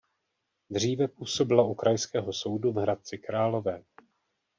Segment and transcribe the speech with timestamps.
[0.69, 3.83] Dříve působila u Krajského soudu v Hradci Králové.